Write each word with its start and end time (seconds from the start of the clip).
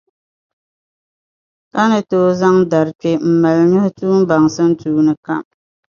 ka 1.71 1.81
ni 1.91 1.99
tooi 2.09 2.31
zaŋ 2.39 2.55
dari 2.71 2.91
kpe 2.99 3.11
m-mali 3.29 3.63
nuhi 3.71 3.89
tuumbaŋsim 3.97 4.67
tuuni 4.79 5.13
kam. 5.25 5.43